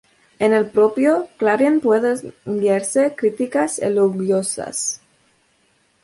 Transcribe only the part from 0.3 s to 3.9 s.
En el propio Clarín pueden leerse críticas